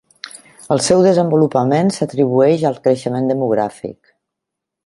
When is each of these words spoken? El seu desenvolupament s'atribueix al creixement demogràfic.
El 0.75 0.79
seu 0.85 1.03
desenvolupament 1.07 1.93
s'atribueix 1.97 2.67
al 2.71 2.83
creixement 2.89 3.33
demogràfic. 3.33 4.15